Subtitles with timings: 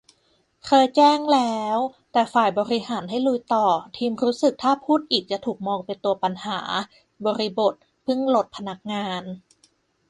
[0.65, 1.77] เคยแจ้งแล้ว
[2.11, 3.67] แต่ฝ่ายบริหารให้ลุยต่อ
[3.97, 6.59] ทีมรู้สึกถ้าพูดอีกจะถูกมองเป็นตัวปัญหา
[7.25, 9.23] บริบท: เพิ่งลดพนักงาน